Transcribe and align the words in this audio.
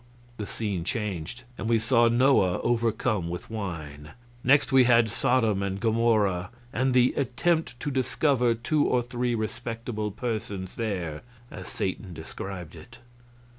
The 0.37 0.47
scene 0.47 0.83
changed, 0.83 1.43
and 1.59 1.69
we 1.69 1.77
saw 1.77 2.07
Noah 2.07 2.59
overcome 2.63 3.29
with 3.29 3.51
wine. 3.51 4.13
Next, 4.43 4.71
we 4.71 4.85
had 4.85 5.09
Sodom 5.11 5.61
and 5.61 5.79
Gomorrah, 5.79 6.49
and 6.73 6.95
"the 6.95 7.13
attempt 7.13 7.79
to 7.81 7.91
discover 7.91 8.55
two 8.55 8.83
or 8.83 9.03
three 9.03 9.35
respectable 9.35 10.09
persons 10.09 10.73
there," 10.75 11.21
as 11.51 11.67
Satan 11.67 12.15
described 12.15 12.75
it. 12.75 12.97